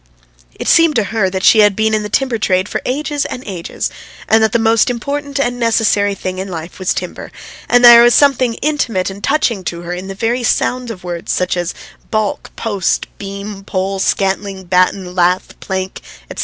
It 0.55 0.67
seemed 0.67 0.95
to 0.95 1.03
her 1.13 1.29
that 1.29 1.43
she 1.43 1.59
had 1.59 1.75
been 1.75 1.93
in 1.93 2.01
the 2.01 2.09
timber 2.09 2.39
trade 2.39 2.67
for 2.67 2.81
ages 2.87 3.23
and 3.23 3.43
ages, 3.45 3.91
and 4.27 4.41
that 4.43 4.51
the 4.51 4.57
most 4.57 4.89
important 4.89 5.39
and 5.39 5.59
necessary 5.59 6.15
thing 6.15 6.39
in 6.39 6.47
life 6.47 6.79
was 6.79 6.91
timber; 6.91 7.31
and 7.69 7.85
there 7.85 8.01
was 8.01 8.15
something 8.15 8.55
intimate 8.63 9.11
and 9.11 9.23
touching 9.23 9.63
to 9.65 9.81
her 9.81 9.93
in 9.93 10.07
the 10.07 10.15
very 10.15 10.41
sound 10.41 10.89
of 10.89 11.03
words 11.03 11.31
such 11.31 11.55
as 11.55 11.75
"baulk," 12.09 12.49
"post," 12.55 13.05
"beam," 13.19 13.63
"pole," 13.63 13.99
"scantling," 13.99 14.63
"batten," 14.63 15.13
"lath," 15.13 15.53
"plank," 15.59 16.01
etc. 16.31 16.39